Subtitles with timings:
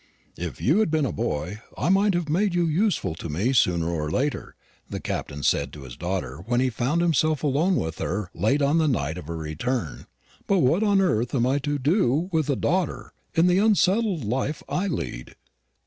[0.35, 3.87] "If you had been a boy, I might have made you useful to me sooner
[3.87, 4.55] or later,"
[4.89, 8.79] the Captain said to his daughter when he found himself alone with her late on
[8.79, 10.07] the night of her return;
[10.47, 14.63] "but what on earth am I to do with a daughter, in the unsettled life
[14.67, 15.35] I lead?